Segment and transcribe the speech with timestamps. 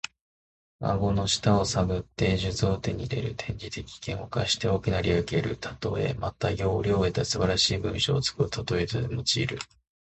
[0.79, 3.33] 驪竜の顎の下を探って珠玉を手に入れる。
[3.33, 6.15] 転じて、危険を冒して大きな利益を得るたとえ。
[6.15, 9.59] また、要領を得た素晴らしい文章を作ることのたとえとしても用いる。